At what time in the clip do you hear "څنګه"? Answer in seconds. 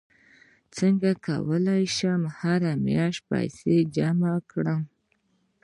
0.77-1.09